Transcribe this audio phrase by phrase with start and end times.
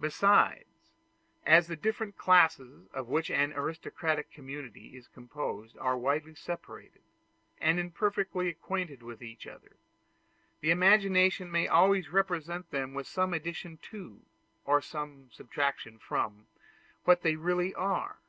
[0.00, 0.94] Besides,
[1.44, 7.02] as the different classes of which an aristocratic community is composed are widely separated,
[7.58, 9.76] and imperfectly acquainted with each other,
[10.62, 14.22] the imagination may always represent them with some addition to,
[14.64, 16.46] or some subtraction from,
[17.04, 18.20] what they really are.